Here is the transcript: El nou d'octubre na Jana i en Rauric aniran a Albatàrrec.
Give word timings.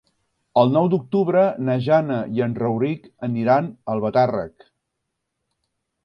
El 0.59 0.71
nou 0.75 0.87
d'octubre 0.91 1.41
na 1.67 1.75
Jana 1.87 2.17
i 2.37 2.43
en 2.45 2.55
Rauric 2.61 3.05
aniran 3.27 3.67
a 3.73 3.93
Albatàrrec. 3.97 4.65